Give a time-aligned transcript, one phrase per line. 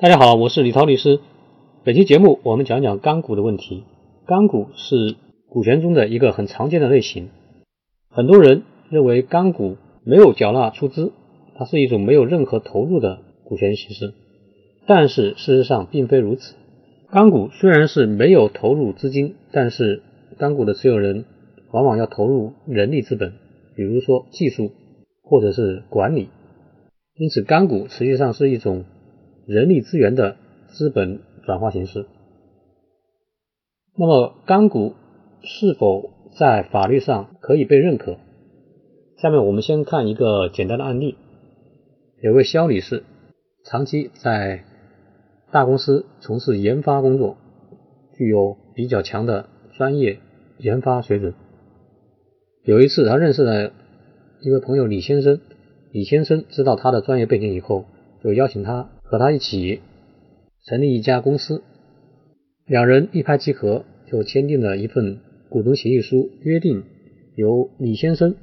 [0.00, 1.20] 大家好，我是李涛律师。
[1.84, 3.84] 本期节目我们讲讲干股的问题。
[4.26, 5.14] 干股是
[5.48, 7.28] 股权中的一个很常见的类型。
[8.10, 11.12] 很多人认为干股没有缴纳出资，
[11.56, 14.14] 它是一种没有任何投入的股权形式。
[14.84, 16.56] 但是事实上并非如此。
[17.12, 20.02] 干股虽然是没有投入资金，但是
[20.38, 21.24] 干股的持有人
[21.70, 23.34] 往往要投入人力资本，
[23.76, 24.72] 比如说技术
[25.22, 26.30] 或者是管理。
[27.14, 28.86] 因此，干股实际上是一种。
[29.46, 30.36] 人力资源的
[30.68, 32.06] 资本转化形式。
[33.96, 34.94] 那么，干股
[35.42, 38.16] 是否在法律上可以被认可？
[39.18, 41.16] 下面我们先看一个简单的案例。
[42.20, 43.04] 有位肖女士，
[43.64, 44.64] 长期在
[45.52, 47.36] 大公司从事研发工作，
[48.16, 50.18] 具有比较强的专业
[50.58, 51.34] 研发水准。
[52.64, 53.72] 有一次，她认识了
[54.40, 55.40] 一位朋友李先生，
[55.92, 57.84] 李先生知道她的专业背景以后，
[58.22, 58.90] 就邀请她。
[59.04, 59.80] 和他一起
[60.64, 61.62] 成立一家公司，
[62.66, 65.18] 两人一拍即合，就签订了一份
[65.50, 66.82] 股东协议书，约定
[67.36, 68.34] 由李先生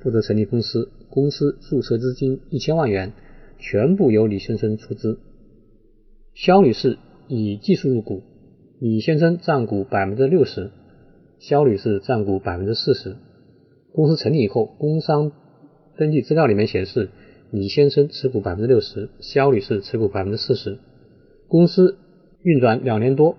[0.00, 3.12] 负责成立公司，公司注册资金一千万元，
[3.58, 5.20] 全部由李先生出资。
[6.34, 6.96] 肖女士
[7.28, 8.22] 以技术入股，
[8.80, 10.70] 李先生占股百分之六十，
[11.38, 13.16] 肖女士占股百分之四十。
[13.92, 15.32] 公司成立以后，工商
[15.98, 17.10] 登记资料里面显示。
[17.50, 20.78] 李先生持股百分之六十，肖女士持股百分之四十。
[21.46, 21.96] 公司
[22.42, 23.38] 运转两年多，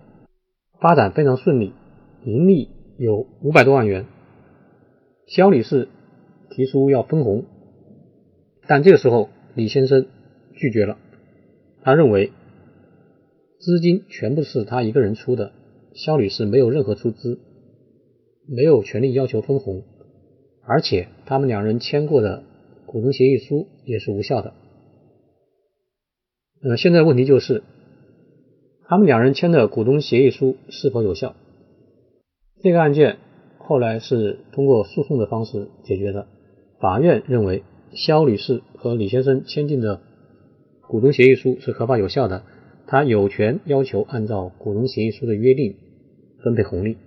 [0.82, 1.74] 发展非常顺利，
[2.26, 4.08] 盈利有五百多万元。
[5.28, 5.90] 肖女士
[6.50, 7.46] 提出要分红，
[8.68, 10.08] 但这个时候李先生
[10.56, 10.98] 拒绝了。
[11.84, 12.32] 他认为
[13.60, 15.52] 资金全部是他一个人出的，
[15.94, 17.40] 肖女士没有任何出资，
[18.48, 19.84] 没有权利要求分红，
[20.64, 22.42] 而且他们两人签过的。
[22.92, 24.56] 股东协议书也是无效的。
[26.64, 27.62] 呃，现在问题就是，
[28.88, 31.36] 他们两人签的股东协议书是否有效？
[32.64, 33.18] 这个案件
[33.60, 36.26] 后来是通过诉讼的方式解决的。
[36.80, 37.62] 法院认为
[37.94, 40.02] 肖女士和李先生签订的
[40.88, 42.44] 股东协议书是合法有效的，
[42.88, 45.76] 他有权要求按照股东协议书的约定
[46.44, 46.98] 分配红利。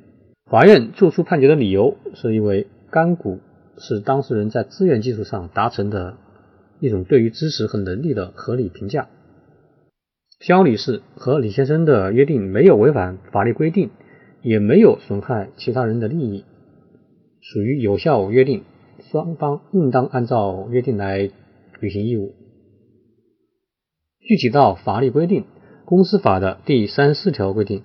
[0.48, 3.40] 法院作出判决的理由是因为干股。
[3.78, 6.16] 是当事人在自愿基础上达成的
[6.80, 9.08] 一种对于知识和能力的合理评价。
[10.40, 13.90] 肖女士和李先生的约定没有违反法律规定，
[14.42, 16.44] 也没有损害其他人的利益，
[17.40, 18.64] 属于有效约定，
[19.10, 21.30] 双方应当按照约定来
[21.80, 22.34] 履行义务。
[24.18, 25.44] 具体到法律规定，
[25.84, 27.84] 公司法的第三十四条规定，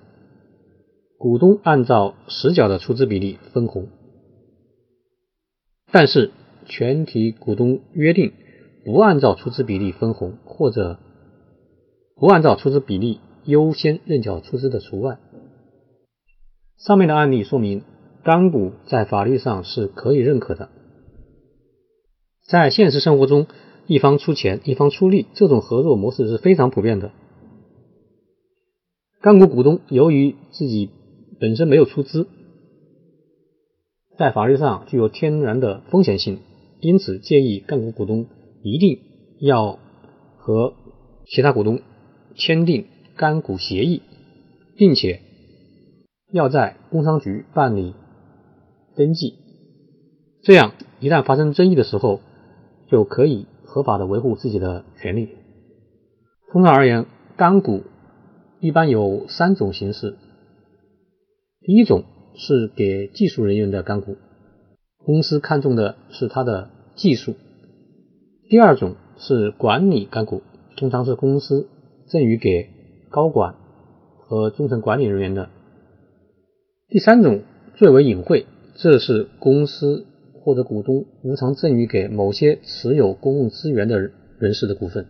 [1.16, 3.88] 股东按照实缴的出资比例分红。
[5.90, 6.30] 但是，
[6.66, 8.32] 全体股东约定
[8.84, 10.98] 不按照出资比例分红，或者
[12.14, 15.18] 不按照出资比例优先认缴出资的除外。
[16.76, 17.82] 上面的案例说明，
[18.22, 20.68] 干股在法律上是可以认可的。
[22.46, 23.46] 在现实生活中，
[23.86, 27.12] 一方出钱，一方出力，这种合作模式是非常普遍的。
[29.22, 30.90] 干股股东由于自己
[31.40, 32.28] 本身没有出资。
[34.18, 36.40] 在法律上具有天然的风险性，
[36.80, 38.26] 因此建议干股股东
[38.62, 38.98] 一定
[39.38, 39.78] 要
[40.36, 40.74] 和
[41.24, 41.80] 其他股东
[42.34, 42.86] 签订
[43.16, 44.02] 干股协议，
[44.76, 45.20] 并且
[46.32, 47.94] 要在工商局办理
[48.96, 49.34] 登记，
[50.42, 52.20] 这样一旦发生争议的时候，
[52.90, 55.28] 就可以合法的维护自己的权利。
[56.50, 57.06] 通常而言，
[57.36, 57.84] 干股
[58.58, 60.16] 一般有三种形式，
[61.60, 62.02] 第一种。
[62.38, 64.16] 是给技术人员的干股，
[65.04, 67.34] 公司看重的是他的技术。
[68.48, 70.42] 第二种是管理干股，
[70.76, 71.68] 通常是公司
[72.06, 72.70] 赠予给
[73.10, 73.56] 高管
[74.16, 75.50] 和中层管理人员的。
[76.88, 77.42] 第三种
[77.74, 83.98] 最为隐晦，这是公司或者股东无偿赠予给某些持有公共资源的
[84.38, 85.06] 人士的股份，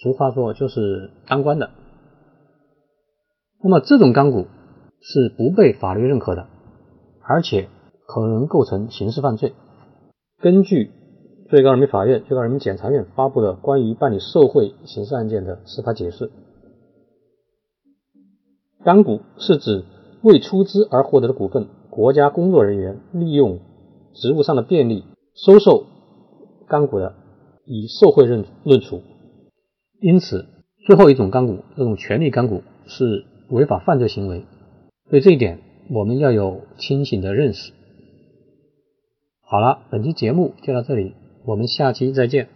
[0.00, 1.70] 俗话说就是当官的。
[3.60, 4.46] 那么这种干股。
[5.02, 6.46] 是不被法律认可的，
[7.20, 7.68] 而且
[8.06, 9.52] 可能构成刑事犯罪。
[10.40, 10.90] 根据
[11.50, 16.30] 最高人民法院、最高人民检察院发布的关于办理受贿刑事案件的司法解释，
[18.84, 19.84] 干股是指
[20.22, 23.58] 为出资而获得的股份，国家工作人员利用
[24.14, 25.04] 职务上的便利
[25.34, 25.84] 收受
[26.68, 27.14] 干股的，
[27.64, 29.02] 以受贿论论处。
[30.00, 30.46] 因此，
[30.86, 34.44] 最后一种干股，这种权利干股是违法犯罪行为。
[35.12, 35.58] 对这一点，
[35.90, 37.74] 我们要有清醒的认识。
[39.42, 41.12] 好了，本期节目就到这里，
[41.44, 42.48] 我们下期再见。